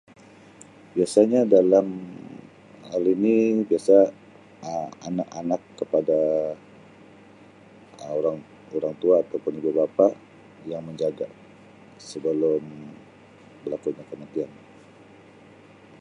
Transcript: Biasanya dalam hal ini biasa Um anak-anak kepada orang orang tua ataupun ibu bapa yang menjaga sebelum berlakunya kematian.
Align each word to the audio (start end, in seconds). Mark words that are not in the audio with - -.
Biasanya 0.97 1.41
dalam 1.55 1.87
hal 2.89 3.03
ini 3.15 3.37
biasa 3.69 3.97
Um 4.67 4.89
anak-anak 5.07 5.61
kepada 5.79 6.19
orang 8.17 8.37
orang 8.75 8.93
tua 9.01 9.15
ataupun 9.23 9.53
ibu 9.61 9.69
bapa 9.79 10.07
yang 10.71 10.81
menjaga 10.89 11.27
sebelum 12.09 12.63
berlakunya 13.61 14.03
kematian. 14.11 14.49